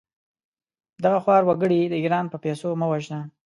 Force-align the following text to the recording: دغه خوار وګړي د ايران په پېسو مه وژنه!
دغه 1.03 1.19
خوار 1.23 1.41
وګړي 1.45 1.79
د 1.87 1.93
ايران 2.01 2.25
په 2.29 2.37
پېسو 2.43 2.69
مه 2.79 2.87
وژنه! 2.91 3.21